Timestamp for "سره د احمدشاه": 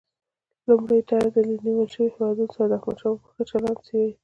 2.55-3.11